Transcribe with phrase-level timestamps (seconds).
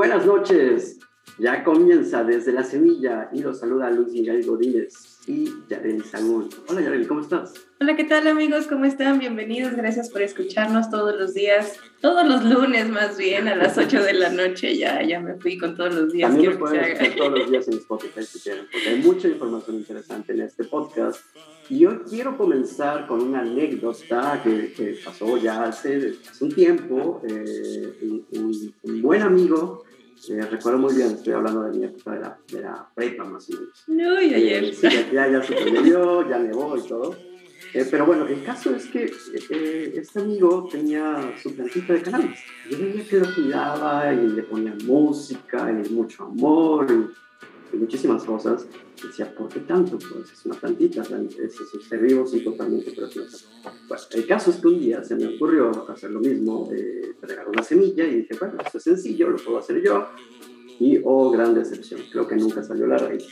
[0.00, 0.98] buenas noches.
[1.38, 4.94] Ya comienza desde la semilla y los saluda Luis Miguel Godínez
[5.26, 6.48] y Yareli Sagún.
[6.68, 7.52] Hola Yareli, ¿cómo estás?
[7.78, 8.66] Hola, ¿qué tal amigos?
[8.66, 9.18] ¿Cómo están?
[9.18, 14.02] Bienvenidos, gracias por escucharnos todos los días, todos los lunes más bien, a las 8
[14.02, 14.74] de la noche.
[14.74, 16.30] Ya, ya me fui con todos los días.
[16.30, 20.32] También pueden escuchar todos los días en Spotify si quieren, porque hay mucha información interesante
[20.32, 21.20] en este podcast.
[21.68, 27.20] Y hoy quiero comenzar con una anécdota que, que pasó ya hace, hace un tiempo.
[27.28, 29.84] Eh, un, un buen amigo
[30.28, 33.48] eh, recuerdo muy bien, estoy hablando de mi época de la, de la prepa más
[33.48, 33.84] o menos.
[33.86, 34.64] No, y ayer.
[34.64, 35.42] Eh, sí, ya, ya
[35.82, 37.16] yo, ya nevó y todo.
[37.72, 39.12] Eh, pero bueno, el caso es que
[39.50, 42.40] eh, este amigo tenía su plantita de cannabis.
[42.68, 47.29] Yo veía que lo cuidaba y le ponía música y mucho amor y
[47.76, 48.66] muchísimas cosas.
[49.02, 49.98] Decía, ¿por qué tanto?
[49.98, 53.48] Pues es una plantita, es un ser vivo, sí, totalmente, pero es
[53.88, 57.48] bueno, el caso es que un día se me ocurrió hacer lo mismo, eh, regar
[57.48, 60.06] una semilla y dije, bueno, esto es sencillo, lo puedo hacer yo.
[60.78, 63.26] Y, oh, gran decepción, creo que nunca salió la raíz.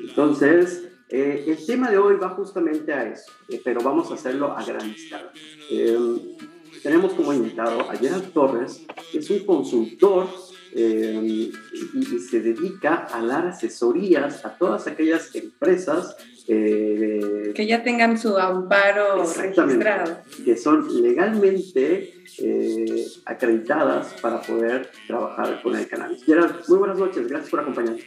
[0.00, 4.56] Entonces, eh, el tema de hoy va justamente a eso, eh, pero vamos a hacerlo
[4.56, 5.30] a gran escala.
[5.70, 6.36] Eh,
[6.82, 10.26] tenemos como invitado a Gerard Torres, que es un consultor
[10.74, 11.52] eh, y,
[11.94, 16.16] y, se dedica a dar asesorías a todas aquellas empresas
[16.48, 20.18] eh, que ya tengan su amparo registrado.
[20.44, 26.24] Que son legalmente eh, acreditadas para poder trabajar con el cannabis.
[26.24, 28.02] Gerard, muy buenas noches, gracias por acompañarnos.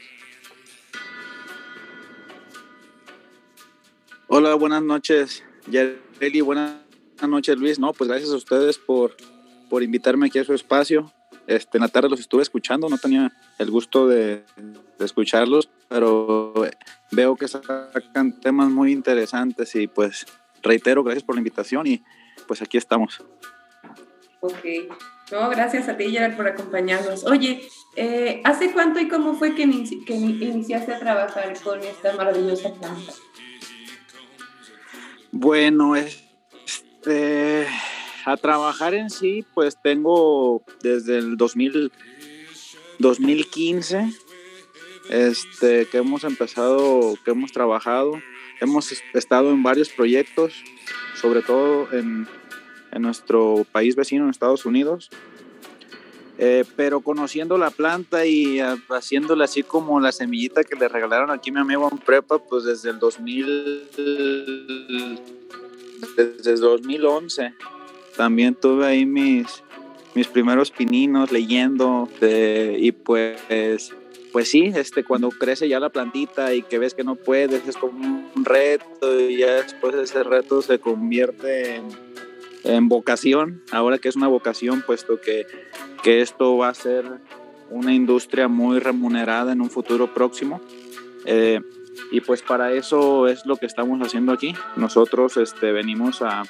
[4.27, 6.75] Hola, buenas noches, Yareli, buenas
[7.25, 7.79] noches, Luis.
[7.79, 9.15] No, pues gracias a ustedes por,
[9.69, 11.14] por invitarme aquí a su espacio.
[11.47, 14.43] Este, en la tarde los estuve escuchando, no tenía el gusto de,
[14.97, 16.53] de escucharlos, pero
[17.11, 20.25] veo que sacan temas muy interesantes y pues
[20.63, 22.03] reitero, gracias por la invitación y
[22.47, 23.23] pues aquí estamos.
[24.41, 24.65] Ok,
[25.31, 27.25] no, gracias a ti Gerard por acompañarnos.
[27.25, 32.13] Oye, eh, ¿hace cuánto y cómo fue que, inici que iniciaste a trabajar con esta
[32.15, 33.13] maravillosa planta?
[35.31, 37.67] Bueno, este,
[38.25, 41.91] a trabajar en sí, pues tengo desde el 2000,
[42.97, 44.09] 2015
[45.09, 48.19] este, que hemos empezado, que hemos trabajado.
[48.59, 50.53] Hemos estado en varios proyectos,
[51.21, 52.27] sobre todo en,
[52.91, 55.11] en nuestro país vecino, en Estados Unidos.
[56.37, 61.49] Eh, pero conociendo la planta y haciéndole así como la semillita que le regalaron aquí
[61.49, 63.89] a mi amigo en prepa, pues desde el 2000,
[66.17, 67.53] desde el 2011
[68.15, 69.63] también tuve ahí mis,
[70.13, 73.93] mis primeros pininos leyendo de, y pues
[74.35, 77.77] pues sí, este, cuando crece ya la plantita y que ves que no puedes, es
[77.77, 81.87] como un reto y ya después ese reto se convierte en,
[82.65, 85.45] en vocación, ahora que es una vocación, puesto que,
[86.03, 87.05] que, esto va a ser
[87.69, 90.59] una industria muy remunerada en un futuro próximo.
[91.25, 91.61] Eh,
[92.11, 94.53] y pues para eso es lo que estamos haciendo aquí.
[94.75, 96.43] Nosotros este, venimos a,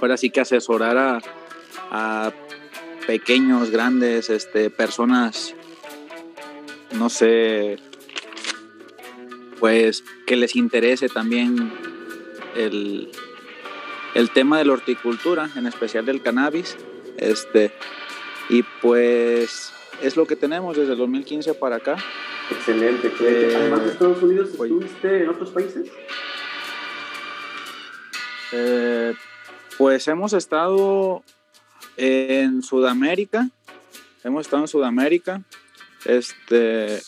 [0.00, 1.20] ahora sí que asesorar a,
[1.90, 2.32] a
[3.06, 5.54] pequeños, grandes, este, personas
[6.92, 7.78] no sé,
[9.60, 11.72] pues que les interese también
[12.56, 13.10] el,
[14.14, 16.76] el tema de la horticultura, en especial del cannabis.
[17.16, 17.72] Este,
[18.48, 19.72] y pues
[20.02, 21.96] es lo que tenemos desde el 2015 para acá.
[22.50, 23.52] Excelente, excelente.
[23.52, 25.90] Eh, Además de Estados Unidos, ¿estuviste en otros países?
[28.52, 29.14] Eh,
[29.78, 31.22] pues hemos estado
[31.96, 33.48] en Sudamérica,
[34.24, 35.42] hemos estado en Sudamérica,
[36.04, 37.00] este,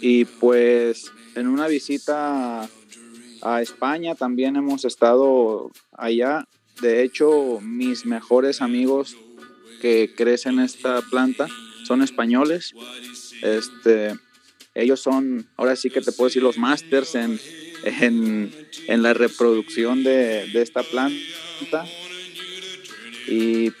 [0.00, 2.68] y pues en una visita
[3.42, 6.46] a España también hemos estado allá.
[6.80, 9.16] De hecho, mis mejores amigos
[9.80, 11.48] que crecen esta planta
[11.84, 12.74] son españoles.
[13.42, 14.14] Este,
[14.74, 17.38] ellos son, ahora sí que te puedo decir, los masters en,
[17.84, 18.54] en,
[18.86, 21.84] en la reproducción de, de esta planta.
[23.26, 23.72] Y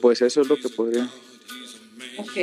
[0.00, 1.08] pues eso es lo que podría
[2.18, 2.36] Ok.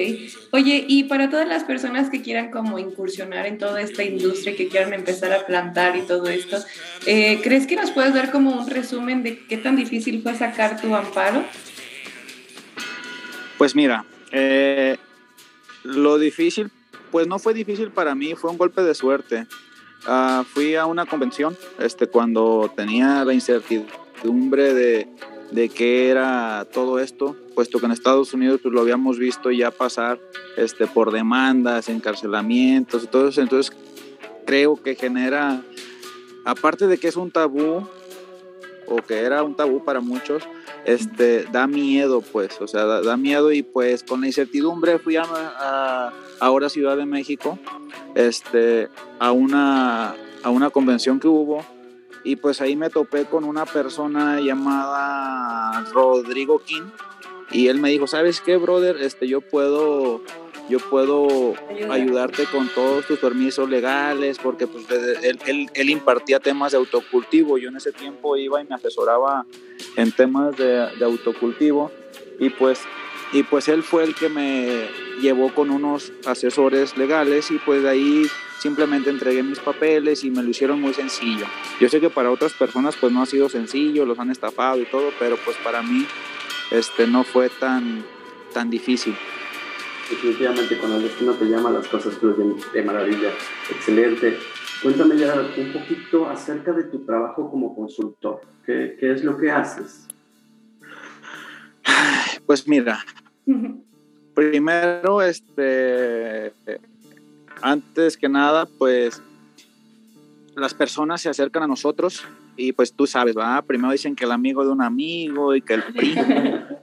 [0.52, 4.68] Oye, y para todas las personas que quieran como incursionar en toda esta industria, que
[4.68, 6.58] quieran empezar a plantar y todo esto,
[7.06, 10.82] eh, ¿crees que nos puedes dar como un resumen de qué tan difícil fue sacar
[10.82, 11.44] tu amparo?
[13.58, 14.98] Pues mira, eh,
[15.84, 16.72] lo difícil,
[17.12, 19.46] pues no fue difícil para mí, fue un golpe de suerte.
[20.08, 25.10] Uh, fui a una convención este, cuando tenía la incertidumbre de,
[25.52, 29.70] de qué era todo esto puesto que en Estados Unidos pues, lo habíamos visto ya
[29.70, 30.18] pasar
[30.56, 33.42] este, por demandas, encarcelamientos eso.
[33.42, 33.76] Entonces
[34.46, 35.62] creo que genera,
[36.46, 37.86] aparte de que es un tabú,
[38.88, 40.44] o que era un tabú para muchos,
[40.86, 45.24] este, da miedo, pues, o sea, da, miedo y pues con la incertidumbre fui a,
[45.26, 47.60] a, ahora Ciudad de México,
[48.16, 48.88] este,
[49.20, 51.66] a una, a una convención que hubo
[52.30, 56.84] y pues ahí me topé con una persona llamada Rodrigo King
[57.52, 58.98] y él me dijo, ¿sabes qué, brother?
[59.02, 60.22] Este, yo puedo
[60.70, 61.56] yo puedo
[61.90, 64.86] ayudarte con todos tus permisos legales, porque pues,
[65.24, 67.58] él, impartía temas de autocultivo.
[67.58, 69.48] Yo en ese tiempo iba y me asesoraba
[69.96, 71.92] en temas de, autocultivo
[72.40, 72.82] y pues,
[73.32, 74.88] y pues él fue el que me
[75.22, 78.28] llevó con unos asesores legales y pues de ahí
[78.60, 81.46] simplemente entregué mis papeles y me lo hicieron muy sencillo.
[81.80, 84.86] Yo sé que para otras personas pues no ha sido sencillo, los han estafado y
[84.86, 86.06] todo, pero pues para mí
[86.72, 88.04] este, no fue tan,
[88.54, 89.16] tan difícil
[90.10, 93.30] definitivamente cuando el destino te llama las cosas fluyen de maravilla.
[93.70, 94.38] Excelente.
[94.82, 98.42] Cuéntame ya un poquito acerca de tu trabajo como consultor.
[98.66, 100.08] ¿Qué, qué es lo que haces?
[102.46, 103.06] Pues mira,
[104.34, 106.54] primero, este,
[107.62, 109.22] antes que nada, pues
[110.56, 112.26] las personas se acercan a nosotros
[112.58, 113.62] y pues tú sabes, ¿va?
[113.62, 116.24] Primero dicen que el amigo de un amigo y que el primo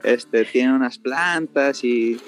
[0.03, 2.19] este, tiene unas plantas y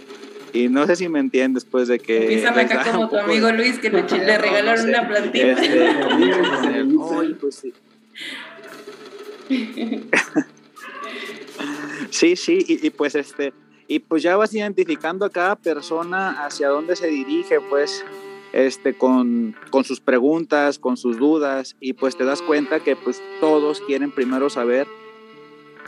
[0.54, 2.34] y no sé si me entiendes, pues, de que...
[2.34, 5.58] Empieza acá como tu amigo Luis, que le, le regalaron una plantita.
[5.60, 7.74] Este, pues sí.
[12.10, 13.54] sí, sí, y, pues este,
[13.90, 18.06] y pues ya vas identificando a cada persona hacia dónde se dirige, pues,
[18.54, 23.22] este, con, con sus preguntas, con sus dudas, y pues te das cuenta que pues
[23.42, 24.88] todos quieren primero saber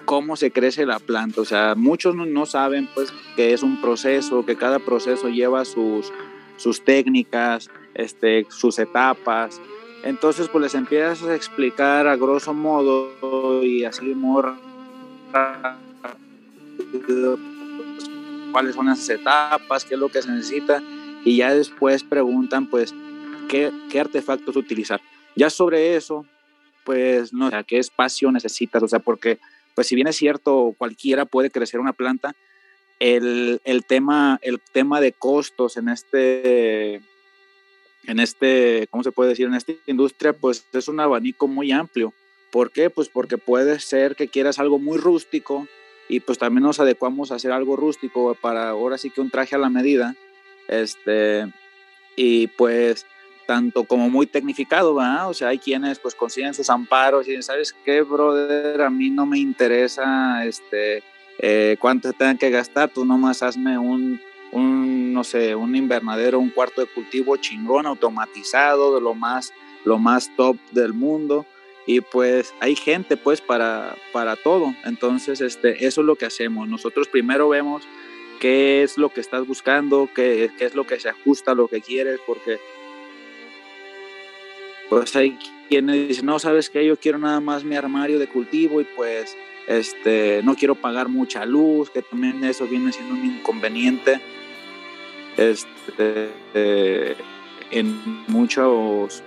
[0.05, 1.41] cómo se crece la planta.
[1.41, 6.11] O sea, muchos no, saben pues que es un proceso, que cada proceso lleva sus,
[6.57, 9.61] sus técnicas, este, sus etapas.
[10.03, 14.53] Entonces, pues les empiezas a explicar a grosso modo y así more
[18.51, 20.81] cuáles son esas etapas, qué es lo que se necesita
[21.23, 22.93] y ya después preguntan pues
[23.49, 25.01] qué, qué artefactos utilizar.
[25.35, 26.25] Ya sobre eso,
[26.83, 29.39] pues no sé, qué espacio necesitas, o sea, porque
[29.75, 32.35] pues si bien es cierto, cualquiera puede crecer una planta,
[32.99, 36.95] el, tema, el tema de costos en este,
[38.05, 39.47] en este, ¿cómo se puede decir?
[39.47, 42.13] En esta industria, pues es un abanico muy amplio.
[42.51, 42.89] ¿Por qué?
[42.89, 45.67] Pues porque puede ser que quieras algo muy rústico
[46.11, 49.55] y pues también nos adecuamos a hacer algo rústico para ahora sí que un traje
[49.55, 50.13] a la medida.
[50.67, 51.49] Este,
[52.17, 53.05] y pues
[53.47, 55.29] tanto como muy tecnificado, ¿verdad?
[55.29, 58.81] O sea, hay quienes pues consiguen sus amparos y dicen, ¿sabes qué, brother?
[58.81, 61.01] A mí no me interesa este,
[61.39, 64.19] eh, cuánto tengan que gastar, tú nomás hazme un,
[64.51, 69.53] un, no sé, un invernadero, un cuarto de cultivo chingón, automatizado, de lo más,
[69.85, 71.45] lo más top del mundo.
[71.85, 74.73] Y pues hay gente pues para, para todo.
[74.85, 76.67] Entonces, este, eso es lo que hacemos.
[76.67, 77.83] Nosotros primero vemos
[78.39, 81.67] qué es lo que estás buscando, qué, qué es lo que se ajusta a lo
[81.67, 82.59] que quieres, porque
[84.89, 85.37] pues hay
[85.69, 89.37] quienes dicen, no, sabes que yo quiero nada más mi armario de cultivo y pues
[89.67, 94.19] este, no quiero pagar mucha luz, que también eso viene siendo un inconveniente.
[95.37, 97.15] Este, eh,
[97.71, 97.95] en
[98.27, 99.23] muchos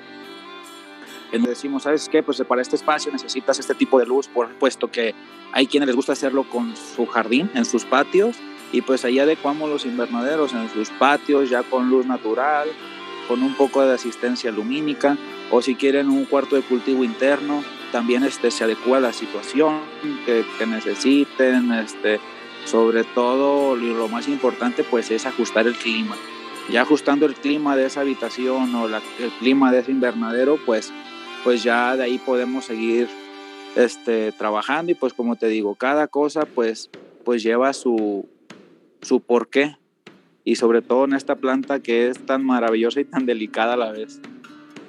[1.34, 2.22] en decimos, ¿sabes qué?
[2.22, 5.14] Pues para este espacio necesitas este tipo de luz, por puesto que
[5.53, 8.36] hay quienes les gusta hacerlo con su jardín, en sus patios,
[8.70, 12.69] y pues ahí adecuamos los invernaderos en sus patios, ya con luz natural,
[13.26, 15.17] con un poco de asistencia lumínica
[15.50, 19.81] o si quieren un cuarto de cultivo interno, también este, se adecua a la situación
[20.26, 22.20] que, necesiten, este,
[22.64, 26.17] sobre todo lo más importante pues es ajustar el clima.
[26.70, 30.93] Ya ajustando el clima de esa habitación o el clima de ese invernadero, pues,
[31.44, 33.06] pues ya de ahí podemos seguir
[33.77, 36.91] este, trabajando y pues como te digo, cada cosa pues,
[37.24, 38.27] pues lleva su,
[39.03, 39.77] su porqué
[40.43, 43.93] y sobre todo en esta planta que es tan maravillosa y tan delicada a la
[43.93, 44.20] vez.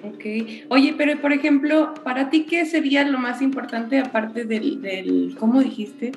[0.04, 0.26] Ok.
[0.70, 5.62] Oye, pero por ejemplo, para ti, ¿qué sería lo más importante aparte del, del ¿cómo
[5.62, 6.12] dijiste?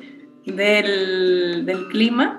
[0.45, 2.38] Del, del clima.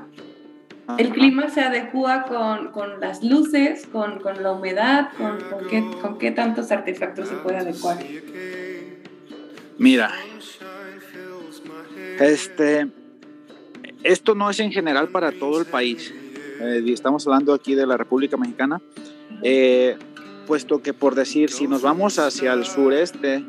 [0.98, 5.84] ¿El clima se adecua con, con las luces, con, con, la humedad, con, con, qué,
[6.02, 7.98] con qué tantos artefactos se puede adecuar?
[9.78, 10.12] Mira,
[12.20, 12.88] este,
[14.04, 16.14] esto no es en general para todo el país.
[16.60, 18.82] Eh, estamos hablando aquí de la República Mexicana.
[19.44, 19.98] Eh,
[20.48, 23.44] puesto que por decir, si nos vamos hacia el sureste,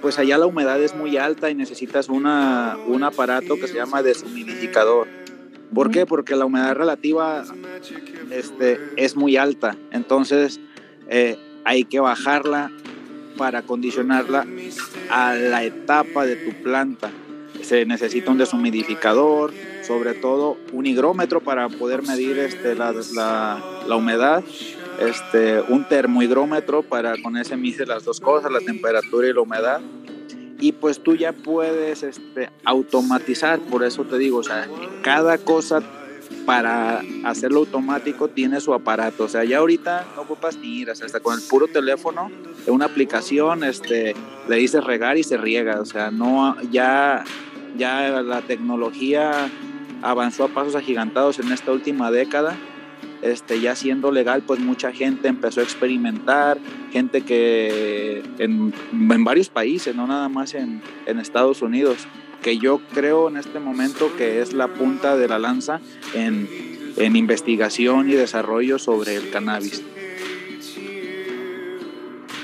[0.00, 4.02] pues allá la humedad es muy alta y necesitas una, un aparato que se llama
[4.02, 5.21] deshumidificador.
[5.74, 6.06] ¿Por qué?
[6.06, 7.44] Porque la humedad relativa
[8.30, 10.60] este, es muy alta, entonces
[11.08, 12.70] eh, hay que bajarla
[13.36, 14.46] para condicionarla
[15.10, 17.10] a la etapa de tu planta.
[17.62, 19.52] se necesita un deshumidificador,
[19.82, 22.92] sobre todo un higrómetro para poder medir este, la,
[23.86, 24.42] la, humedad,
[25.00, 29.80] este, un termohigrómetro para con ese mide las dos cosas, la temperatura y la humedad.
[30.62, 34.68] Y pues tú ya puedes este, automatizar, por eso te digo, o sea,
[35.02, 35.82] cada cosa
[36.46, 39.24] para hacerlo automático tiene su aparato.
[39.24, 42.30] O sea, ya ahorita no ocupas ni ir, hasta con el puro teléfono,
[42.64, 44.14] en una aplicación, este,
[44.48, 45.80] le dices regar y se riega.
[45.80, 47.24] O sea, no, ya,
[47.76, 49.50] ya la tecnología
[50.00, 52.56] avanzó a pasos agigantados en esta última década.
[53.22, 56.58] Este, ya siendo legal, pues mucha gente empezó a experimentar,
[56.92, 62.08] gente que en, en varios países, no nada más en, en Estados Unidos,
[62.42, 65.80] que yo creo en este momento que es la punta de la lanza
[66.14, 66.48] en,
[66.96, 69.84] en investigación y desarrollo sobre el cannabis.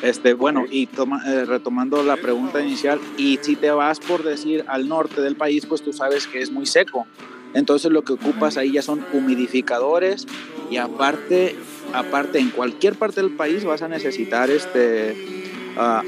[0.00, 4.64] Este, bueno, y toma, eh, retomando la pregunta inicial, y si te vas por decir
[4.68, 7.06] al norte del país, pues tú sabes que es muy seco.
[7.54, 10.26] Entonces lo que ocupas ahí ya son humidificadores
[10.70, 11.56] y aparte,
[11.94, 15.16] aparte en cualquier parte del país vas a necesitar este,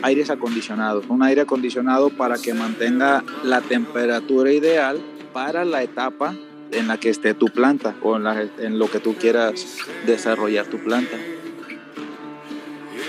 [0.02, 1.06] aires acondicionados.
[1.08, 5.00] Un aire acondicionado para que mantenga la temperatura ideal
[5.32, 6.34] para la etapa
[6.72, 11.16] en la que esté tu planta o en, lo que tú quieras desarrollar tu planta.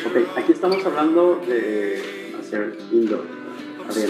[0.06, 3.26] Ok, aquí estamos hablando de hacer indoor.
[3.88, 4.10] A ver,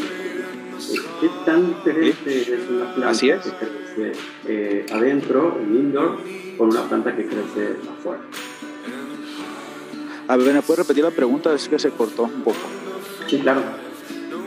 [1.19, 3.19] ¿qué tan diferente es una planta
[3.59, 6.17] que crece eh, adentro, en indoor,
[6.57, 8.21] con una planta que crece afuera?
[10.27, 11.53] A ver, ¿me puedes repetir la pregunta?
[11.53, 12.59] Es que se cortó un poco.
[13.27, 13.61] Sí, claro.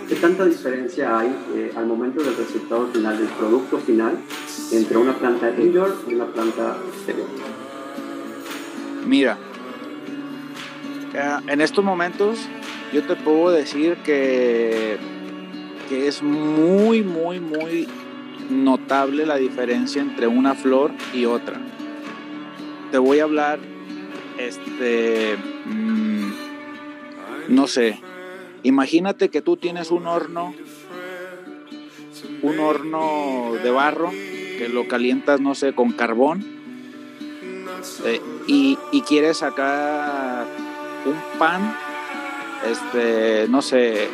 [0.08, 4.18] ¿Qué tanta diferencia hay eh, al momento del resultado final, del producto final,
[4.72, 7.26] entre una planta indoor y una planta exterior?
[9.06, 9.38] Mira,
[11.14, 12.38] eh, en estos momentos
[12.92, 14.98] yo te puedo decir que,
[15.88, 17.88] que es muy, muy, muy
[18.50, 21.60] notable la diferencia entre una flor y otra.
[22.90, 23.58] Te voy a hablar
[24.38, 25.36] este,
[25.66, 26.32] mm,
[27.48, 28.00] no sé,
[28.62, 30.54] imagínate que tú tienes un horno,
[32.42, 36.44] un horno de barro que lo calientas, no sé, con carbón
[38.04, 40.46] eh, y, quieres sacar
[41.04, 41.76] un pan,
[42.70, 44.08] este, no sé,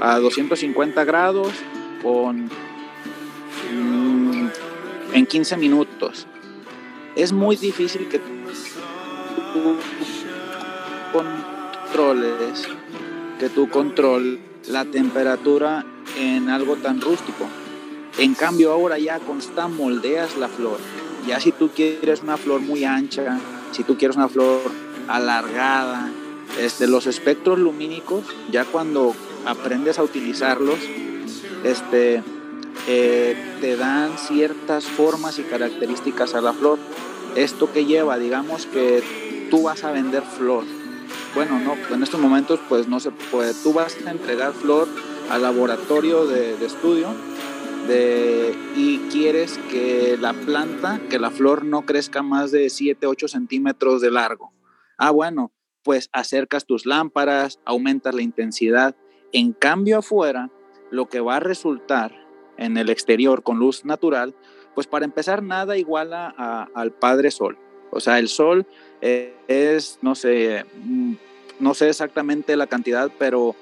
[0.00, 1.52] a 250 grados
[2.02, 2.48] con
[5.16, 6.26] en 15 minutos.
[7.16, 8.20] Es muy difícil que
[11.10, 12.68] controles,
[13.38, 15.86] que tú control la temperatura
[16.18, 17.46] en algo tan rústico.
[18.18, 20.78] En cambio ahora ya consta moldeas la flor.
[21.26, 23.40] Ya si tú quieres una flor muy ancha,
[23.72, 24.60] si tú quieres una flor
[25.08, 26.10] alargada,
[26.60, 29.14] este, los espectros lumínicos, ya cuando
[29.46, 30.78] aprendes a utilizarlos,
[31.64, 32.22] este,
[32.86, 36.78] eh, te dan ciertas formas y características a la flor.
[37.34, 39.02] Esto que lleva, digamos que
[39.50, 40.64] tú vas a vender flor.
[41.34, 43.54] Bueno, no, en estos momentos pues no se puede.
[43.54, 44.88] Tú vas a entregar flor
[45.30, 47.08] al laboratorio de, estudio
[47.88, 53.28] de, y quieres que la planta, que la flor no crezca más de 7, 8
[53.28, 54.52] centímetros de largo.
[54.96, 55.52] Ah, bueno,
[55.82, 58.96] pues acercas tus lámparas, aumentas la intensidad.
[59.32, 60.50] En cambio afuera,
[60.90, 62.25] lo que va a resultar
[62.58, 64.34] en el exterior con luz natural,
[64.74, 66.28] pues para empezar nada iguala
[66.74, 67.58] al Padre Sol.
[67.90, 68.66] O sea, el sol
[69.00, 71.14] eh, es, no sé, mm,
[71.60, 73.54] no sé exactamente la cantidad, pero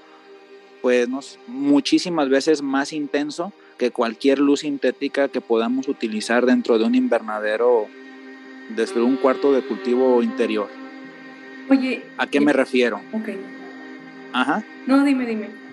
[0.83, 1.09] pues
[1.47, 7.87] muchísimas veces más intenso que cualquier luz sintética que podamos utilizar dentro de un invernadero
[8.77, 10.69] desde un cuarto de cultivo interior.
[11.71, 13.01] Oye, ¿a qué me refiero?
[13.13, 13.31] Ok.
[14.33, 14.65] Ajá.
[14.87, 15.64] No, dime, dime.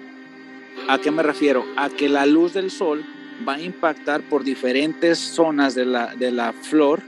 [0.88, 1.66] ¿A qué me refiero?
[1.78, 3.04] A que la luz del sol
[3.48, 7.02] va a impactar por diferentes zonas de la, de la flor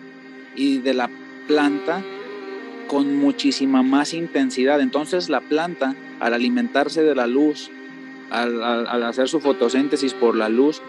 [0.56, 1.10] y de la
[1.48, 2.04] planta
[2.88, 4.82] con muchísima más intensidad.
[4.82, 7.72] Entonces la planta, al alimentarse de la luz,
[8.30, 10.82] al, hacer su fotosíntesis por la luz,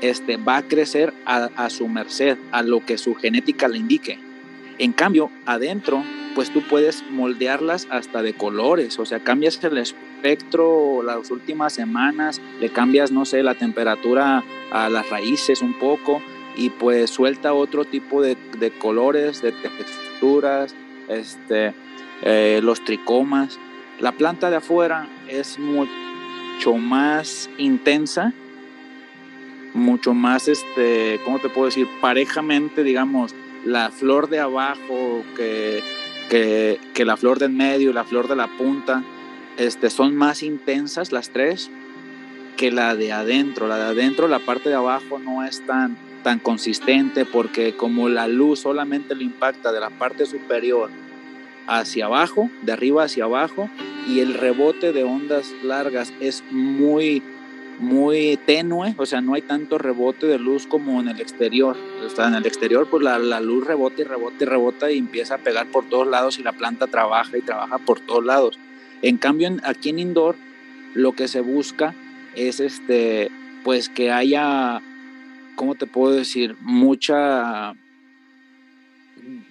[0.00, 4.18] este, va a crecer a, su merced, a lo que su genética le indique.
[4.78, 6.02] En cambio, adentro,
[6.34, 9.78] pues tú puedes moldearlas hasta de colores, o sea, cambias el
[10.26, 14.42] espectro las últimas semanas, le cambias, no sé, la temperatura
[14.72, 16.20] a las raíces un poco,
[16.56, 18.36] y pues suelta otro tipo de,
[18.80, 20.74] colores, de texturas,
[21.08, 21.74] este,
[22.22, 23.58] eh, los tricomas.
[24.00, 28.32] La planta de afuera es mucho más intensa,
[29.74, 31.86] mucho más, este, ¿cómo te puedo decir?
[32.00, 35.82] Parejamente, digamos, la flor de abajo que,
[36.30, 39.04] que, la flor del medio la flor de la punta,
[39.56, 41.70] este, son más intensas las tres
[42.56, 43.66] que la de adentro.
[43.66, 48.28] La de adentro, la parte de abajo no es tan, tan consistente porque como la
[48.28, 50.90] luz solamente lo impacta de la parte superior
[51.66, 53.68] hacia abajo, de arriba hacia abajo,
[54.06, 57.22] y el rebote de ondas largas es muy,
[57.80, 61.76] muy tenue, o sea, no hay tanto rebote de luz como en el exterior.
[62.04, 64.98] O sea, en el exterior, pues la, la, luz rebota y rebota y rebota y
[64.98, 68.58] empieza a pegar por todos lados y la planta trabaja y trabaja por todos lados.
[69.02, 70.36] En cambio, aquí en indoor,
[70.94, 71.94] lo que se busca
[72.34, 73.30] es este,
[73.64, 74.80] pues que haya,
[75.54, 76.56] ¿cómo te puedo decir?
[76.60, 77.74] Mucha,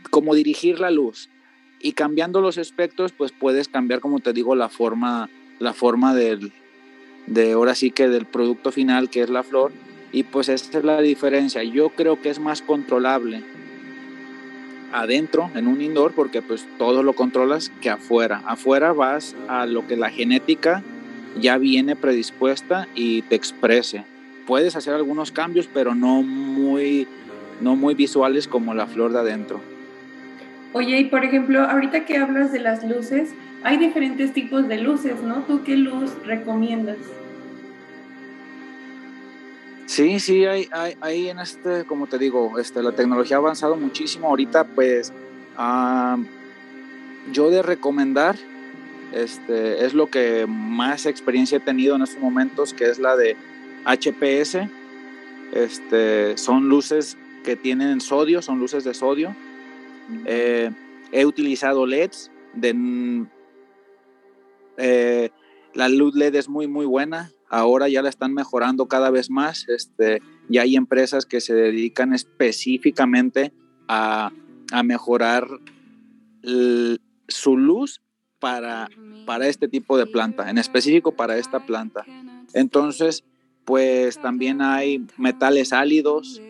[0.10, 1.30] como dirigir la luz.
[1.80, 6.52] Y cambiando los espectros, pues puedes cambiar, como te digo, la forma, la forma del,
[7.28, 9.72] de ahora sí que del producto final, que es la flor.
[10.12, 11.64] Y pues esa es la diferencia.
[11.64, 13.44] Yo creo que es más controlable
[14.96, 18.42] adentro en un indoor porque pues todo lo controlas que afuera.
[18.46, 20.84] Afuera vas a lo que la genética
[21.40, 24.06] ya viene predispuesta y te exprese.
[24.48, 27.08] Puedes hacer algunos cambios, pero no muy,
[27.62, 29.60] no muy visuales como la flor de adentro.
[30.74, 33.34] Oye, y por ejemplo, ahorita que hablas de las luces,
[33.64, 35.44] hay diferentes tipos de luces, ¿no?
[35.48, 36.98] ¿Tú qué luz recomiendas?
[39.96, 43.78] Sí, sí, hay, hay, hay, en este, como te digo, este, la tecnología ha avanzado
[43.78, 44.28] muchísimo.
[44.28, 45.14] Ahorita, pues,
[47.32, 48.36] yo de recomendar,
[49.14, 53.38] este, es lo que más experiencia he tenido en estos momentos, que es la de
[53.86, 54.68] HPS.
[55.54, 59.34] Este, son luces que tienen sodio, son luces de sodio.
[60.26, 60.72] Eh,
[61.14, 62.32] he utilizado LEDs.
[62.54, 63.26] De,
[64.76, 65.30] eh,
[65.74, 69.68] la luz LED es muy, muy buena ahora ya la están mejorando cada vez más.
[69.70, 73.54] Este, ya hay empresas que se dedican específicamente
[73.88, 74.32] a,
[74.72, 75.48] a mejorar
[77.28, 78.02] su luz
[78.40, 78.90] para,
[79.26, 82.06] para este tipo de planta, en específico para esta planta.
[82.54, 83.24] Entonces,
[83.64, 86.42] pues también hay metales álidos,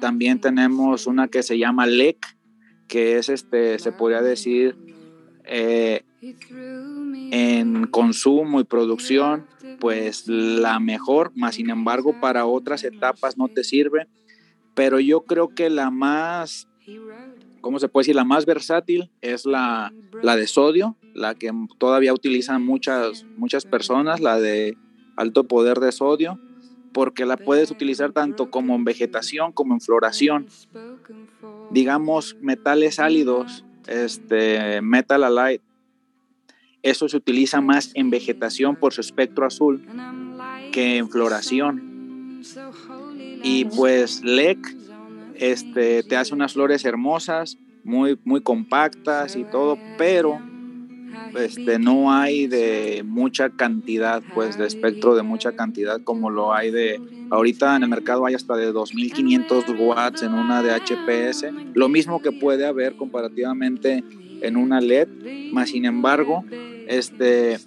[0.00, 2.18] también tenemos una que se llama LEC,
[2.88, 4.76] que es, este, se podría decir,
[5.44, 6.04] eh,
[7.14, 9.46] en consumo y producción,
[9.80, 14.06] pues la mejor, más sin embargo para otras etapas no te sirve.
[14.74, 16.68] Pero yo creo que la más,
[17.60, 18.16] ¿cómo se puede decir?
[18.16, 24.20] La más versátil es la, la de sodio, la que todavía utilizan muchas, muchas personas,
[24.20, 24.76] la de
[25.16, 26.40] alto poder de sodio,
[26.92, 30.46] porque la puedes utilizar tanto como en vegetación como en floración.
[31.70, 35.60] Digamos, metales álidos, este, metal halide,
[36.82, 39.84] eso se utiliza más en vegetación por su espectro azul
[40.72, 42.40] que en floración.
[43.44, 44.58] Y pues LEC
[45.36, 50.40] este, te hace unas flores hermosas, muy, muy compactas y todo, pero
[51.38, 56.70] este, no hay de mucha cantidad, pues de espectro de mucha cantidad como lo hay
[56.70, 61.88] de, ahorita en el mercado hay hasta de 2500 watts en una de HPS, lo
[61.88, 64.04] mismo que puede haber comparativamente
[64.42, 65.08] en una LED,
[65.52, 66.44] más sin embargo,
[66.88, 67.58] este,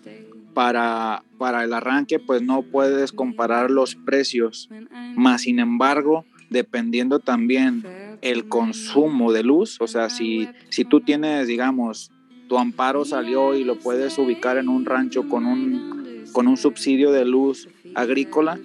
[0.54, 4.70] para, para el arranque, pues no puedes comparar los precios,
[5.16, 7.84] más sin embargo, dependiendo también
[8.22, 12.12] el consumo de luz, o sea, si, si tú tienes, digamos,
[12.48, 17.12] tu amparo salió y lo puedes ubicar en un rancho con un, con un subsidio
[17.12, 18.60] de luz agrícola,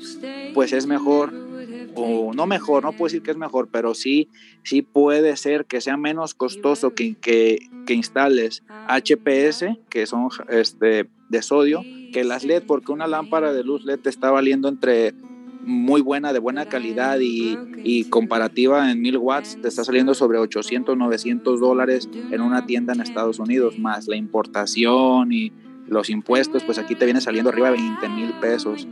[0.55, 1.50] pues es mejor
[1.95, 4.29] o no mejor, no puedo decir que es mejor, pero sí,
[4.63, 11.09] sí puede ser que sea menos costoso que, que, que instales HPS, que son este,
[11.29, 15.15] de sodio, que las LED, porque una lámpara de luz LED te está valiendo entre
[15.63, 20.39] muy buena, de buena calidad y, y, comparativa en 1000 watts, te está saliendo sobre
[20.39, 25.53] 800, 900 dólares en una tienda en Estados Unidos, más la importación y
[25.87, 28.89] los impuestos, pues aquí te viene saliendo arriba de 20 mil pesos.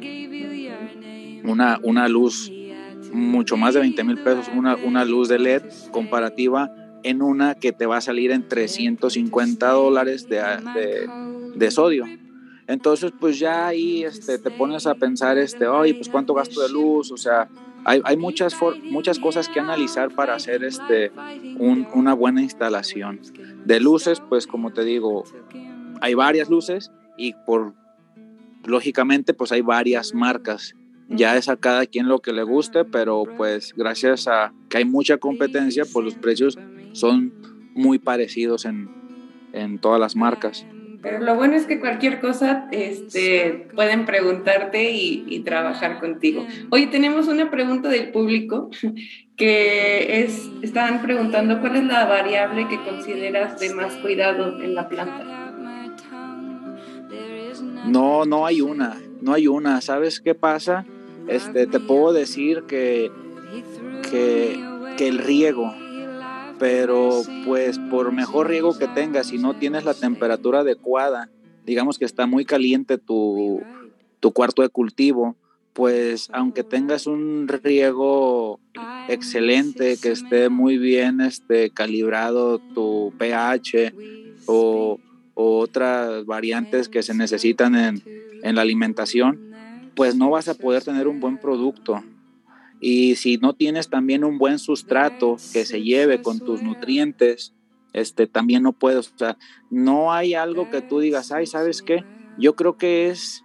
[1.44, 2.52] Una, una luz
[3.12, 6.70] mucho más de 20 mil pesos una, una luz de LED comparativa
[7.02, 10.40] en una que te va a salir en 350 dólares de,
[11.54, 12.04] de, sodio.
[12.66, 16.68] Entonces, pues ya ahí este, te pones a pensar, este, oye, pues cuánto gasto de
[16.68, 17.48] luz, o sea,
[17.84, 21.12] hay, hay muchas, muchas cosas que analizar para hacer este,
[21.58, 23.20] un, una buena instalación.
[23.64, 25.24] De luces, pues como te digo,
[26.00, 27.74] hay varias luces y por,
[28.64, 30.74] lógicamente, pues hay varias marcas
[31.08, 34.84] ya es a cada quien lo que le guste, pero pues gracias a que hay
[34.84, 36.58] mucha competencia, pues los precios
[36.92, 37.32] son
[37.74, 38.88] muy parecidos en,
[39.52, 40.66] en todas las marcas.
[41.00, 46.44] Pero lo bueno es que cualquier cosa este, pueden preguntarte y, y, trabajar contigo.
[46.70, 48.68] Hoy tenemos una pregunta del público
[49.36, 54.88] que es, estaban preguntando cuál es la variable que consideras de más cuidado en la
[54.88, 55.54] planta.
[57.86, 59.80] No, no hay una no hay una.
[59.80, 60.84] ¿Sabes qué pasa?
[61.28, 63.10] Este, te puedo decir que,
[64.10, 65.72] que, el riego,
[66.58, 71.30] pero pues por mejor riego que tengas, si no tienes la temperatura adecuada,
[71.64, 73.62] digamos que está muy caliente tu,
[74.20, 75.36] tu cuarto de cultivo,
[75.72, 78.58] pues aunque tengas un riego
[79.08, 83.92] excelente, que esté muy bien este, calibrado tu pH
[84.46, 84.98] o,
[85.40, 88.02] otras variantes que se necesitan en,
[88.42, 89.47] en la alimentación,
[89.98, 92.04] pues no vas a poder tener un buen producto.
[92.78, 97.52] Y si no tienes también un buen sustrato que se lleve con tus nutrientes,
[97.92, 99.12] este, también no puedes.
[99.12, 99.36] O sea,
[99.70, 102.04] no hay algo que tú digas, ay, ¿sabes qué?
[102.38, 103.44] Yo creo que es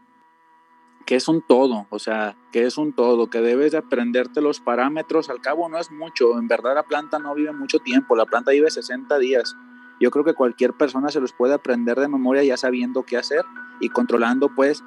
[1.08, 4.60] que es un todo, o sea, que es un todo, que debes de aprenderte los
[4.60, 8.28] parámetros, al cabo no es mucho, en verdad la planta no vive mucho tiempo, la
[8.28, 9.56] planta vive 60 días.
[10.00, 13.44] Yo creo que cualquier persona se los puede aprender de memoria ya sabiendo qué hacer
[13.82, 14.84] y controlando pues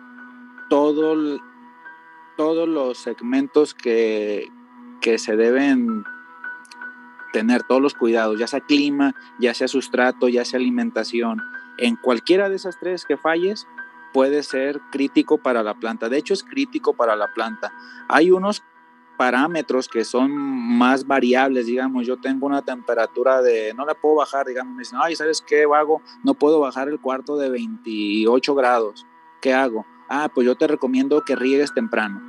[0.68, 1.38] todo,
[2.36, 4.48] todos los segmentos que,
[5.00, 6.04] que se deben
[7.32, 11.42] tener, todos los cuidados, ya sea clima, ya sea sustrato, ya sea alimentación.
[11.78, 13.66] En cualquiera de esas tres que falles,
[14.12, 16.08] puede ser crítico para la planta.
[16.08, 17.72] De hecho, es crítico para la planta.
[18.08, 18.62] Hay unos
[19.16, 24.46] parámetros que son más variables, digamos, yo tengo una temperatura de, no la puedo bajar,
[24.46, 26.02] digamos, me dicen, ay, ¿sabes qué hago?
[26.22, 29.06] No puedo bajar el cuarto de 28 grados.
[29.40, 29.86] ¿Qué hago?
[30.08, 32.20] Ah, pues yo te recomiendo que riegues temprano.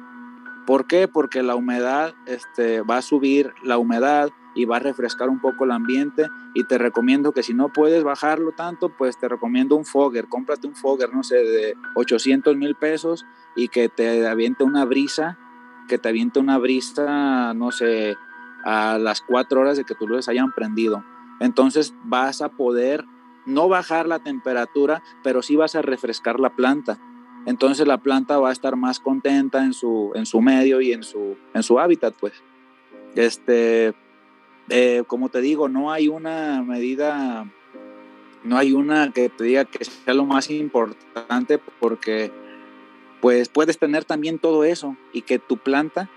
[0.66, 1.08] ¿Por qué?
[1.08, 5.64] Porque la humedad este, va a subir, la humedad y va a refrescar un poco
[5.64, 9.86] el ambiente y te recomiendo que si no puedes bajarlo tanto, pues te recomiendo un
[9.86, 14.84] fogger, cómprate un fogger, no sé, de 800 mil pesos y que te aviente una
[14.84, 15.38] brisa,
[15.88, 18.18] que te aviente una brisa, no sé,
[18.66, 21.06] a las cuatro horas de que tus luces hayan prendido.
[21.40, 23.06] Entonces vas a poder
[23.46, 26.98] no bajar la temperatura, pero sí vas a refrescar la planta.
[27.48, 31.02] Entonces la planta va a estar más contenta en su, en su medio y en
[31.04, 32.34] su, en su hábitat, pues.
[33.16, 33.94] Este,
[34.68, 37.50] eh, como te digo, no hay una medida,
[38.44, 42.34] no hay una que te diga que sea lo más importante porque
[43.22, 46.10] pues puedes tener también todo eso y que tu planta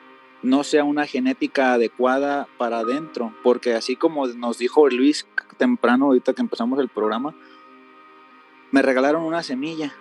[0.42, 6.32] no sea una genética adecuada para adentro, porque así como nos dijo Luis temprano, ahorita
[6.32, 7.36] que empezamos el programa,
[8.72, 9.94] me regalaron una semilla,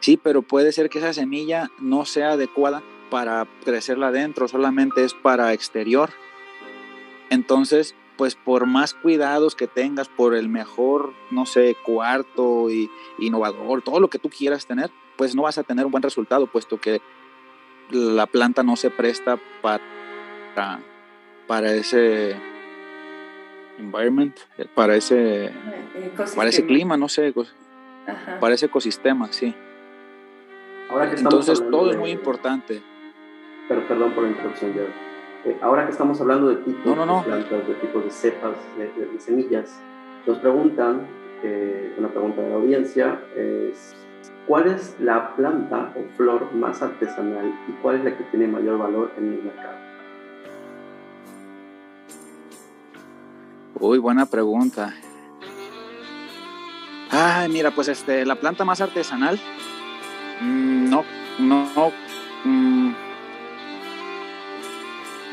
[0.00, 5.14] sí, pero puede ser que esa semilla no sea adecuada para crecerla adentro, solamente es
[5.14, 6.10] para exterior.
[7.28, 13.82] Entonces, pues por más cuidados que tengas, por el mejor, no sé, cuarto y innovador,
[13.82, 16.80] todo lo que tú quieras tener, pues no vas a tener un buen resultado, puesto
[16.80, 17.00] que
[17.90, 20.80] la planta no se presta para,
[21.46, 22.36] para ese
[23.78, 24.36] environment,
[24.74, 25.50] para ese,
[26.36, 27.32] para ese clima, no sé,
[28.40, 29.54] para ese ecosistema, sí.
[31.16, 32.82] Entonces todo es muy importante.
[33.68, 34.82] Pero perdón por la interrupción, ya
[35.44, 39.80] eh, ahora que estamos hablando de tipos de plantas, de tipos de cepas, de, semillas,
[40.26, 41.06] nos preguntan,
[41.42, 43.94] eh, una pregunta de la audiencia es,
[44.46, 48.78] ¿cuál es la planta o flor más artesanal y cuál es la que tiene mayor
[48.78, 49.78] valor en el mercado?
[53.78, 54.92] Uy, buena pregunta.
[57.10, 59.40] Ay, mira, pues este, la planta más artesanal,
[60.40, 61.04] no,
[61.38, 61.92] no, no
[62.44, 62.94] mm,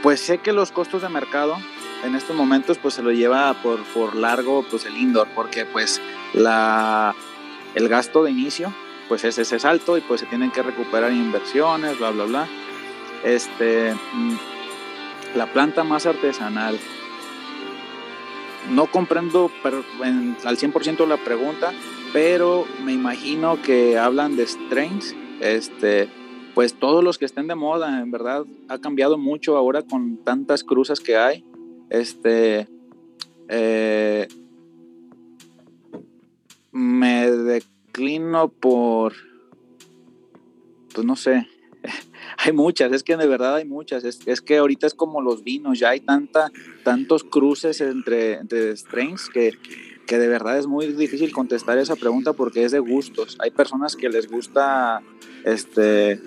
[0.04, 1.58] pues sé que los costos de mercado
[2.04, 6.02] en estos momentos pues se lo lleva por, por largo pues el indoor porque pues
[6.34, 7.16] la,
[7.76, 8.74] el gasto de inicio
[9.08, 12.48] pues es, ese es alto y pues se tienen que recuperar inversiones, bla, bla, bla.
[13.24, 14.36] Este, mm,
[15.36, 16.78] la planta más artesanal.
[18.70, 21.72] No comprendo al 100% la pregunta,
[22.18, 25.16] pero me imagino que hablan de strains.
[25.40, 26.10] Este,
[26.56, 30.64] pues todos los que estén de moda, en verdad ha cambiado mucho ahora con tantas
[30.64, 31.46] cruzas que hay.
[31.92, 32.68] Este,
[33.50, 34.28] eh,
[36.72, 39.14] me declino por,
[40.96, 41.48] pues no sé,
[42.40, 45.78] hay muchas, es que de verdad hay muchas, es, que ahorita es como los vinos,
[45.78, 46.52] ya hay tanta,
[46.84, 49.54] tantos cruces entre, entre strains que,
[50.08, 53.38] que de verdad es muy difícil contestar esa pregunta porque es de gustos.
[53.40, 55.04] Hay personas que les gusta
[55.44, 56.20] este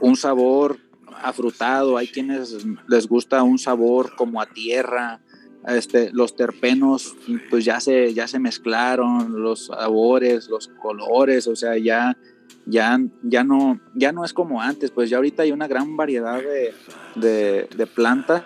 [0.00, 0.78] un sabor
[1.22, 5.20] afrutado, hay quienes les gusta un sabor como a tierra,
[5.66, 7.16] este, los terpenos
[7.48, 12.18] pues ya se, ya se mezclaron, los sabores, los colores, o sea, ya,
[12.66, 16.42] ya, ya, no, ya no es como antes, pues ya ahorita hay una gran variedad
[16.42, 16.74] de,
[17.14, 18.44] de, de plantas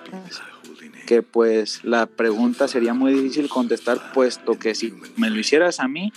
[1.09, 5.89] que pues la pregunta sería muy difícil contestar, puesto que si me lo hicieras a
[5.89, 6.13] mí,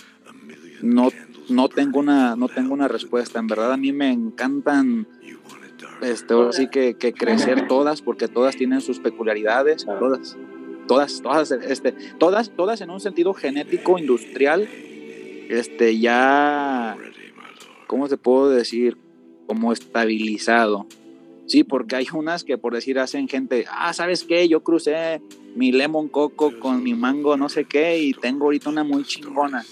[0.82, 1.08] no
[1.48, 3.38] no tengo una, no tengo una respuesta.
[3.38, 5.08] En verdad a mí me encantan
[6.02, 10.36] este, ahora sí que, que, crecer todas, porque todas tienen sus peculiaridades, todas,
[10.86, 14.68] todas, todas, este, todas, todas en un sentido genético, industrial,
[15.48, 16.98] este, ya,
[17.86, 18.98] ¿cómo se puedo decir?
[19.46, 20.86] Como estabilizado.
[21.46, 24.48] Sí, porque hay unas que por decir hacen gente, ah, ¿sabes qué?
[24.48, 25.20] Yo crucé
[25.54, 29.64] mi lemon coco con mi mango no sé qué y tengo ahorita una muy chingona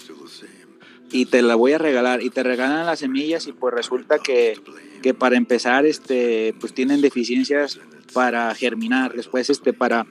[1.11, 4.57] y te la voy a regalar y te regalan las semillas y pues resulta que,
[5.01, 7.79] que para empezar este pues tienen deficiencias
[8.13, 10.05] para germinar después este para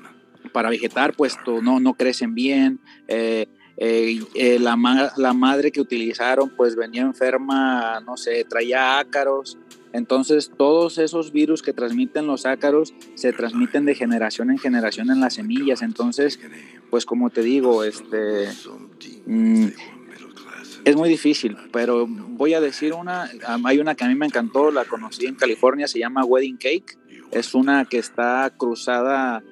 [0.53, 3.46] para vegetar pues no no crecen bien eh,
[3.77, 9.57] eh, eh, la, la madre que utilizaron pues venía enferma no sé traía ácaros
[9.92, 15.20] entonces todos esos virus que transmiten los ácaros se transmiten de generación en generación en
[15.20, 15.83] las semillas.
[15.83, 16.38] Entonces
[16.90, 18.48] pues como te digo este
[19.26, 19.68] mm,
[20.85, 23.31] es muy difícil, pero voy a decir una,
[23.64, 26.96] hay una que a mí me encantó, la conocí en California, se llama Wedding Cake,
[27.31, 29.42] es una que está cruzada,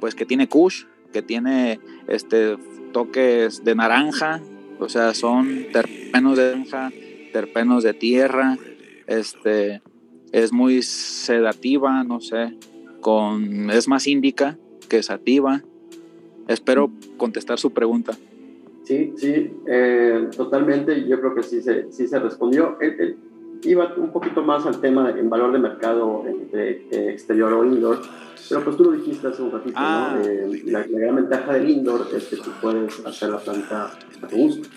[0.00, 2.56] pues que tiene kush, que tiene este
[2.92, 4.40] toques de naranja,
[4.78, 6.92] o sea, son terpenos de naranja,
[7.32, 8.58] terpenos de tierra,
[9.08, 9.82] este
[10.32, 12.56] es muy sedativa, no sé,
[13.00, 14.56] con es más índica
[14.88, 15.62] que sativa.
[16.46, 18.12] Espero contestar su pregunta.
[18.84, 21.06] Sí, sí, eh, totalmente.
[21.06, 22.78] Yo creo que sí se, sí se respondió.
[23.62, 28.00] iba un poquito más al tema en valor de mercado entre eh, exterior o indoor,
[28.48, 29.86] pero pues tú lo dijiste hace un ratito, ¿no?
[29.86, 30.18] Ah.
[30.24, 33.90] Eh, la, gran ventaja del indoor es que tú puedes hacer la planta
[34.22, 34.68] a tu gusto.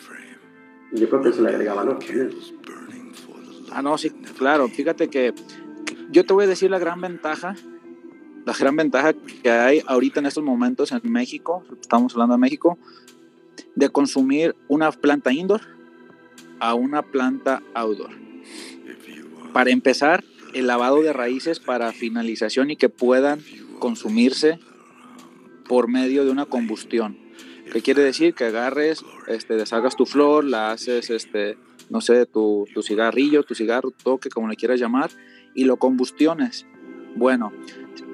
[0.92, 2.32] Y yo creo que eso le agrega valor también.
[3.72, 4.12] Ah, no, sí,
[4.42, 4.68] claro.
[4.68, 5.36] Fíjate que
[6.10, 7.56] yo te voy a decir la gran ventaja
[8.44, 12.80] la gran ventaja que hay ahorita en estos momentos en México, estamos hablando de México,
[13.76, 15.62] de consumir una planta indoor
[16.60, 18.10] a una planta outdoor.
[19.54, 20.24] Para empezar,
[20.56, 23.42] el lavado de raíces para finalización y que puedan
[23.78, 24.58] consumirse
[25.68, 27.20] por medio de una combustión.
[27.72, 28.34] ¿Qué quiere decir?
[28.34, 31.60] Que agarres, este, deshagas tu flor, la haces, este,
[31.92, 35.12] no sé, tu, tu cigarrillo, tu cigarro, toque, como le quieras llamar,
[35.54, 36.66] y lo combustiones.
[37.16, 37.52] Bueno,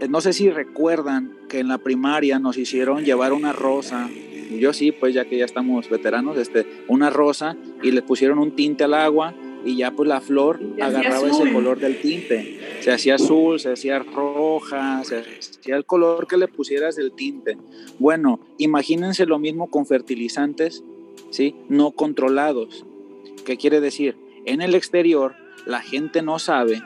[0.10, 4.10] no sé si recuerdan que en la primaria nos hicieron llevar una rosa
[4.56, 8.56] yo sí, pues ya que ya estamos veteranos, este, una rosa y le pusieron un
[8.56, 9.34] tinte al agua
[9.66, 12.60] y ya pues la flor agarraba ese color del tinte.
[12.82, 17.58] Se hacía azul, se hacía roja, se hacía el color que le pusieras del tinte.
[18.00, 20.84] Bueno, imagínense lo mismo con fertilizantes,
[21.32, 21.56] ¿sí?
[21.68, 22.86] No controlados.
[23.46, 24.18] ¿Qué quiere decir?
[24.46, 26.82] En el exterior la gente no sabe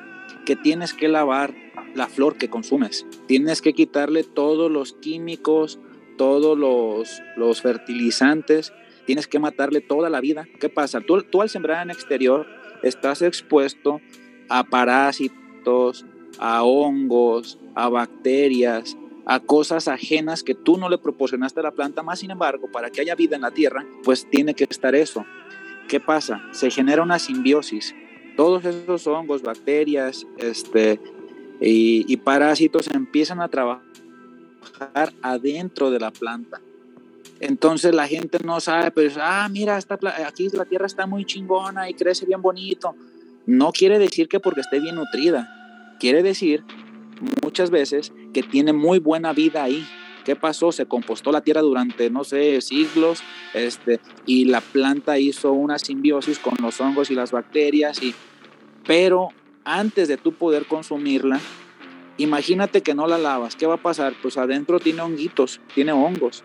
[0.45, 1.53] que tienes que lavar
[1.95, 3.05] la flor que consumes.
[3.27, 5.79] Tienes que quitarle todos los químicos,
[6.17, 8.73] todos los, fertilizantes,
[9.05, 10.47] tienes que matarle toda la vida.
[10.59, 11.01] ¿Qué pasa?
[11.01, 12.47] Tú, tú al sembrar en exterior
[12.83, 14.01] estás expuesto
[14.49, 16.05] a parásitos,
[16.39, 22.03] a hongos, a bacterias, a cosas ajenas que tú no le proporcionaste a la planta,
[22.03, 25.25] más sin embargo, para que haya vida en la tierra, pues tiene que estar eso.
[25.91, 26.41] ¿Qué pasa?
[26.51, 27.93] Se genera una simbiosis.
[28.37, 31.01] Todos esos hongos, bacterias este,
[31.59, 33.83] y, parásitos empiezan a trabajar
[35.21, 36.61] adentro de la planta.
[37.41, 41.89] Entonces la gente no sabe, pero ah, mira, esta, aquí la tierra está muy chingona
[41.89, 42.95] y crece bien bonito.
[43.45, 45.97] No quiere decir que porque esté bien nutrida.
[45.99, 46.63] Quiere decir
[47.43, 49.85] muchas veces que tiene muy buena vida ahí.
[50.23, 50.71] ¿Qué pasó?
[50.71, 56.39] Se compostó la tierra durante, no sé, siglos, este, y la planta hizo una simbiosis
[56.39, 58.13] con los hongos y las bacterias, y,
[58.85, 59.29] pero
[59.63, 61.39] antes de tú poder consumirla,
[62.21, 64.13] Imagínate que no la lavas, ¿qué va a pasar?
[64.21, 66.43] Pues adentro tiene honguitos, tiene hongos,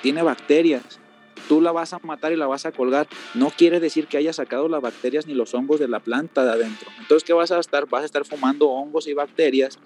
[0.00, 1.00] tiene bacterias.
[1.48, 3.08] Tú la vas a matar y la vas a colgar.
[3.34, 6.52] No quiere decir que haya sacado las bacterias ni los hongos de la planta de
[6.52, 6.88] adentro.
[6.98, 7.86] Entonces, ¿qué vas a estar?
[7.86, 9.78] Vas a estar fumando hongos y bacterias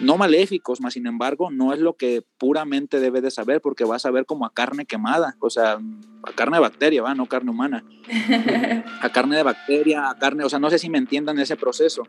[0.00, 4.06] no maléficos, más sin embargo, no es lo que puramente debe de saber, porque vas
[4.06, 5.78] a ver como a carne quemada, o sea,
[6.22, 7.14] a carne de bacteria, ¿va?
[7.14, 7.84] no carne humana,
[9.00, 12.02] a carne de bacteria, a carne, o sea, no sé si me entiendan ese proceso.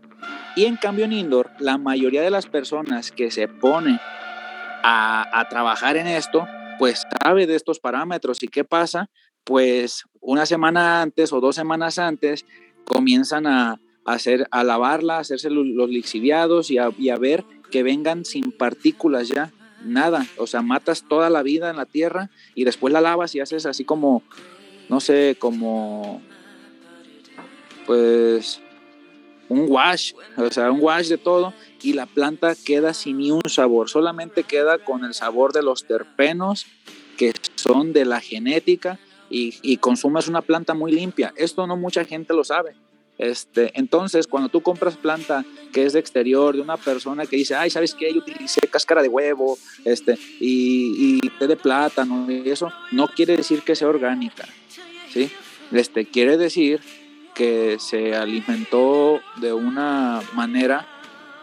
[0.55, 3.99] Y en cambio en indoor, la mayoría de las personas que se pone
[4.83, 8.43] a, a trabajar en esto, pues sabe de estos parámetros.
[8.43, 9.09] ¿Y qué pasa?
[9.43, 12.45] Pues una semana antes o dos semanas antes
[12.85, 17.81] comienzan a, hacer, a lavarla, a hacerse los lixiviados y a, y a ver que
[17.81, 19.51] vengan sin partículas ya,
[19.83, 23.39] nada, o sea, matas toda la vida en la tierra y después la lavas y
[23.39, 24.21] haces así como,
[24.89, 26.21] no sé, como,
[27.87, 28.61] pues,
[29.49, 33.41] un wash, o sea, un wash de todo y la planta queda sin ni un
[33.49, 36.67] sabor, solamente queda con el sabor de los terpenos
[37.17, 38.99] que son de la genética
[39.31, 41.33] y, y consumes una planta muy limpia.
[41.37, 42.75] Esto no mucha gente lo sabe.
[43.17, 47.55] Este, entonces, cuando tú compras planta que es de exterior, de una persona que dice,
[47.55, 48.11] ay, ¿sabes qué?
[48.11, 53.37] Yo utilicé cáscara de huevo este, y, y té de plátano y eso, no quiere
[53.37, 54.47] decir que sea orgánica,
[55.11, 55.29] ¿sí?
[55.71, 56.81] Este, quiere decir
[57.33, 60.87] que se alimentó de una manera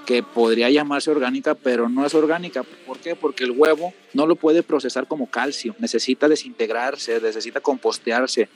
[0.06, 2.64] que podría llamarse orgánica, pero no es orgánica.
[2.64, 3.14] ¿Por qué?
[3.14, 8.48] Porque el huevo no lo puede procesar como calcio, necesita desintegrarse, necesita compostearse,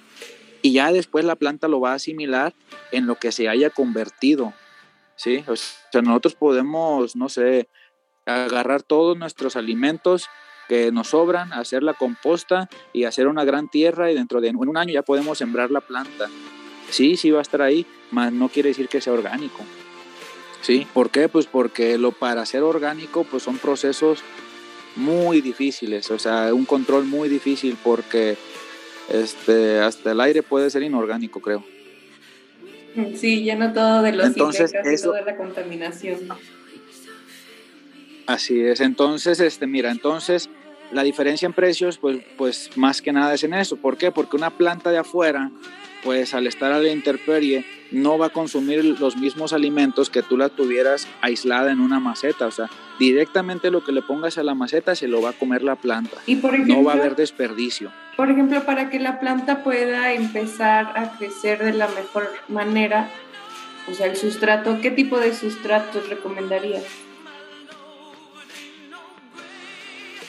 [0.64, 2.54] y ya después la planta lo va a asimilar
[2.90, 4.54] en lo que se haya convertido,
[5.14, 5.44] ¿sí?
[5.46, 7.68] O sea, nosotros podemos, no sé,
[8.24, 10.26] agarrar todos nuestros alimentos
[10.66, 14.78] que nos sobran, hacer la composta y hacer una gran tierra y dentro de un
[14.78, 16.30] año ya podemos sembrar la planta.
[16.88, 19.62] Sí, sí va a estar ahí, mas no quiere decir que sea orgánico.
[20.62, 20.86] ¿Sí?
[20.94, 21.28] ¿Por qué?
[21.28, 24.20] Pues porque lo para ser orgánico pues son procesos
[24.96, 28.38] muy difíciles, o sea, un control muy difícil porque
[29.10, 31.64] este, hasta el aire puede ser inorgánico, creo.
[33.14, 36.20] Sí, lleno todo de los Entonces, eso, toda la contaminación.
[38.26, 40.48] Así es, entonces, este, mira, entonces
[40.92, 43.76] la diferencia en precios, pues, pues más que nada es en eso.
[43.76, 44.12] ¿Por qué?
[44.12, 45.50] Porque una planta de afuera
[46.04, 50.36] pues al estar a la intemperie no va a consumir los mismos alimentos que tú
[50.36, 52.46] la tuvieras aislada en una maceta.
[52.46, 55.62] O sea, directamente lo que le pongas a la maceta se lo va a comer
[55.62, 56.18] la planta.
[56.26, 57.90] ¿Y por no va a haber desperdicio.
[58.16, 63.08] Por ejemplo, para que la planta pueda empezar a crecer de la mejor manera,
[63.90, 66.84] o sea, el sustrato, ¿qué tipo de sustratos recomendarías?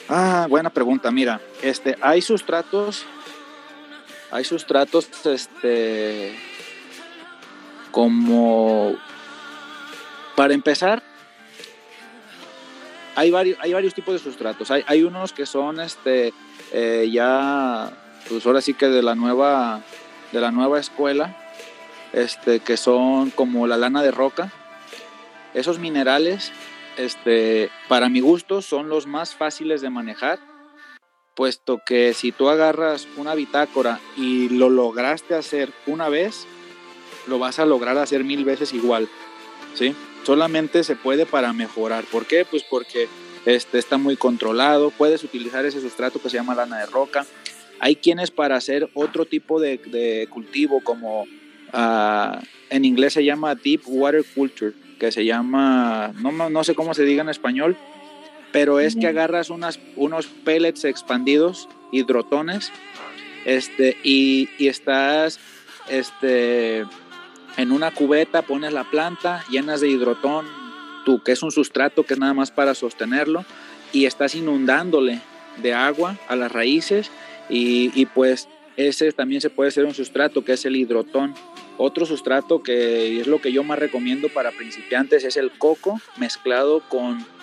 [0.08, 1.12] Ah, buena pregunta.
[1.12, 3.06] Mira, este, hay sustratos
[4.36, 6.36] hay sustratos este
[7.92, 8.96] como
[10.36, 11.02] para empezar
[13.16, 16.34] hay varios hay varios tipos de sustratos hay, unos que son este
[16.74, 17.92] eh, ya
[18.28, 19.82] pues ahora sí que de la nueva
[20.34, 21.38] de la nueva escuela
[22.12, 24.52] este que son como la lana de roca.
[25.54, 26.52] Esos minerales
[26.98, 30.40] este para mi gusto son los más fáciles de manejar
[31.36, 36.48] puesto que si tú agarras una bitácora y lo lograste hacer una vez,
[37.28, 39.10] lo vas a lograr hacer mil veces igual,
[39.74, 39.94] ¿sí?
[40.24, 42.06] Solamente se puede para mejorar.
[42.06, 42.46] ¿Por qué?
[42.46, 43.08] Pues porque
[43.46, 47.26] este, está muy controlado, puedes utilizar ese sustrato que se llama lana de roca.
[47.80, 51.26] Hay quienes para hacer otro tipo de, cultivo como
[51.74, 56.94] ah, en inglés se llama deep water culture, que se llama, no, no sé cómo
[56.94, 57.78] se diga en español,
[58.56, 62.72] pero es que agarras unas, unos pellets expandidos, hidrotones,
[63.44, 65.42] este, y, y estás
[65.90, 66.86] este,
[67.58, 70.46] en una cubeta, pones la planta, llenas de hidrotón,
[71.04, 73.44] tú, que es un sustrato que es nada más para sostenerlo,
[73.92, 75.20] y estás inundándole
[75.62, 77.12] de agua a las raíces,
[77.50, 81.34] y, y pues ese también se puede hacer un sustrato que es el hidrotón.
[81.78, 86.80] Otro sustrato que es lo que yo más recomiendo para principiantes es el coco mezclado
[86.88, 87.35] con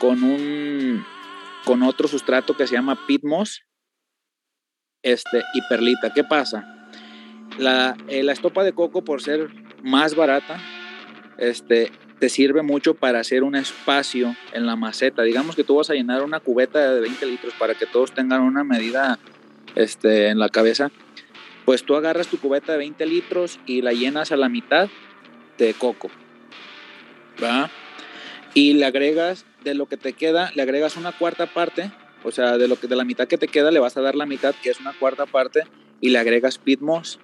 [0.00, 1.04] con un
[1.64, 3.62] con otro sustrato que se llama pitmos
[5.02, 6.12] este, y perlita.
[6.12, 6.88] ¿Qué pasa?
[7.58, 9.50] La, eh, la, estopa de coco, por ser
[9.82, 10.58] más barata,
[11.38, 15.22] este, te sirve mucho para hacer un espacio en la maceta.
[15.22, 18.40] Digamos que tú vas a llenar una cubeta de 20 litros para que todos tengan
[18.40, 19.18] una medida
[19.74, 20.90] este, en la cabeza.
[21.66, 24.88] Pues tú agarras tu cubeta de 20 litros y la llenas a la mitad
[25.58, 26.10] de coco.
[27.42, 27.70] ¿va?
[28.54, 31.90] Y le agregas de lo que te queda, le agregas una cuarta parte,
[32.24, 34.14] o sea, de lo que de la mitad que te queda le vas a dar
[34.14, 35.64] la mitad, que es una cuarta parte,
[36.00, 37.18] y le agregas pit moss.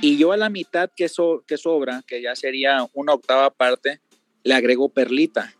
[0.00, 1.06] Y yo a la mitad que,
[1.46, 4.00] que sobra, que ya sería una octava parte,
[4.42, 5.54] le agrego perlita.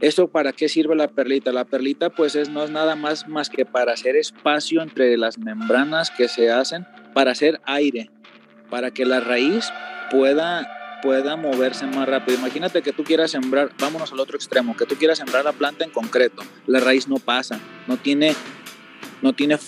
[0.00, 1.50] ¿Eso para qué sirve la perlita?
[1.50, 5.38] La perlita pues es, no es nada más, más que para hacer espacio entre las
[5.38, 8.10] membranas que se hacen, para hacer aire,
[8.70, 9.72] para que la raíz
[10.10, 12.38] pueda pueda moverse más rápido.
[12.38, 15.84] Imagínate que tú quieras sembrar, vámonos al otro extremo, que tú quieras sembrar la planta
[15.84, 16.42] en concreto.
[16.66, 18.34] La raíz no pasa, no tiene,
[19.22, 19.58] no tiene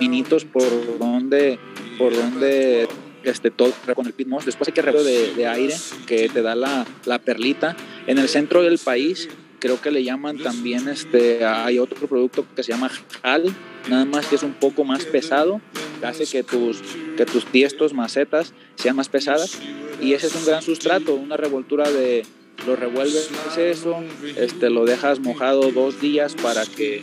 [0.00, 1.58] minitos por donde
[1.98, 2.88] por donde
[3.24, 5.74] este todo con el pitmos después hay que de, de, aire
[6.06, 7.76] que te da la, la perlita
[8.06, 9.28] en el centro del país
[9.58, 12.90] creo que le llaman también, este, hay otro producto que se llama
[13.22, 13.54] HAL,
[13.88, 15.60] nada más que es un poco más pesado,
[16.02, 16.80] hace que tus,
[17.16, 19.58] que tus tiestos, macetas sean más pesadas
[20.00, 22.24] y ese es un gran sustrato, una revoltura de,
[22.66, 24.02] lo revuelves eso,
[24.36, 27.02] este, lo dejas mojado dos días para que,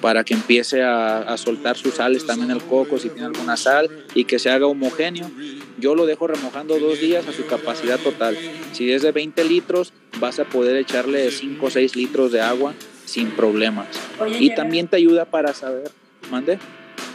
[0.00, 4.24] para que empiece a, soltar sus sales también el coco si tiene alguna sal y
[4.24, 5.30] que se haga homogéneo.
[5.78, 8.36] Yo lo dejo remojando dos días a su capacidad total.
[8.72, 12.74] Si es de 20 litros, vas a poder echarle 5 o 6 litros de agua
[13.04, 13.88] sin problemas.
[14.38, 15.90] y también te ayuda para saber,
[16.30, 16.58] mande.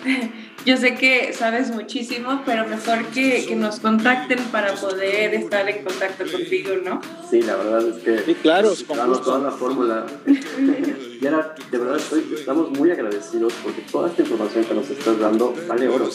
[0.66, 5.84] Yo sé que sabes muchísimo, pero mejor que, que, nos contacten para poder estar en
[5.84, 7.02] contacto contigo, ¿no?
[7.30, 8.20] Sí, la verdad es que...
[8.24, 10.08] Sí, claro, damos toda la fórmula.
[10.26, 12.02] y ahora, de verdad,
[12.36, 16.10] estamos muy agradecidos porque toda esta información que nos estás dando vale oro.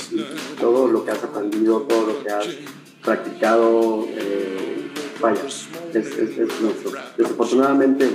[0.59, 2.49] todo lo que has aprendido, todo lo que has
[3.05, 4.80] practicado, eh,
[5.21, 6.93] vaya, es, es, es, nuestro.
[7.17, 8.11] Desafortunadamente,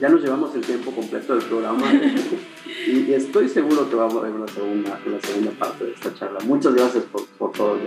[0.00, 1.92] ya nos llevamos el tiempo completo del programa
[2.86, 6.40] y, estoy seguro que vamos a ver una segunda, una segunda parte de esta charla.
[6.40, 7.78] Muchas gracias por, por todo.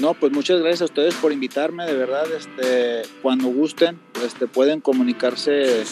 [0.00, 4.80] No, pues muchas gracias a ustedes por invitarme, de verdad, este, cuando gusten, este, pueden
[4.80, 5.84] comunicarse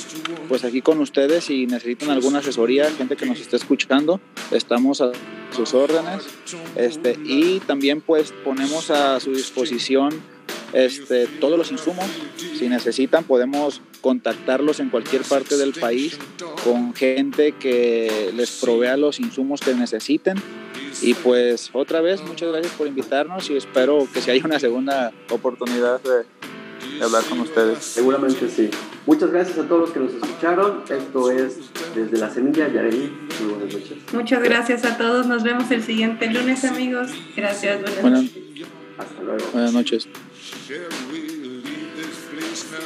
[0.49, 5.13] pues aquí con ustedes si necesitan alguna asesoría, gente que nos esté escuchando, estamos a
[5.51, 6.27] sus órdenes,
[6.77, 10.11] este, y también pues ponemos a su disposición
[10.73, 12.07] este, todos los insumos.
[12.37, 16.19] Si necesitan, podemos contactarlos en cualquier parte del país
[16.65, 20.37] con gente que les provea los insumos que necesiten.
[21.03, 25.13] Y pues otra vez, muchas gracias por invitarnos y espero que si haya una segunda
[25.31, 26.25] oportunidad de,
[27.03, 27.79] hablar con ustedes.
[27.79, 28.71] Seguramente sí.
[29.07, 30.83] Muchas gracias a todos los que nos escucharon.
[30.89, 31.59] Esto es
[31.95, 33.11] Desde la Semilla Yareli.
[33.41, 33.99] Muy buenas noches.
[34.13, 35.27] Muchas gracias a todos.
[35.27, 37.11] Nos vemos el siguiente lunes, amigos.
[37.37, 37.81] Gracias.
[37.81, 38.67] Buenas, buenas noches.
[38.99, 39.45] Hasta luego.
[39.53, 40.09] Buenas noches.
[40.51, 42.81] Shall we leave this place now?